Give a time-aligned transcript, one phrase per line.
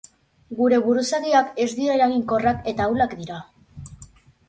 [0.61, 3.43] Gure buruzagiak ez dira eraginkorrak eta ahulak dira.